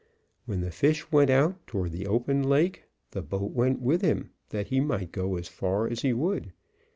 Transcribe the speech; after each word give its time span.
When 0.47 0.61
the 0.61 0.71
fish 0.71 1.11
went 1.11 1.29
out 1.29 1.67
toward 1.67 1.91
the 1.91 2.07
open 2.07 2.41
lake, 2.41 2.85
the 3.11 3.21
boat 3.21 3.51
went 3.51 3.81
with 3.83 4.01
him, 4.01 4.31
that 4.49 4.69
he 4.69 4.79
might 4.79 5.11
go 5.11 5.35
as 5.35 5.47
far 5.47 5.87
as 5.87 6.01
he 6.01 6.11
would. 6.11 6.51